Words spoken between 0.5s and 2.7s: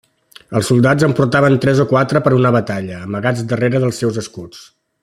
Els soldats en portaven tres o quatre per una